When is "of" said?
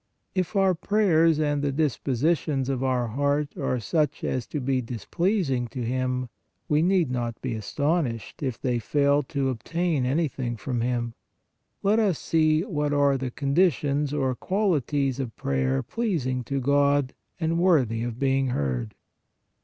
2.69-2.83, 15.19-15.35, 18.03-18.17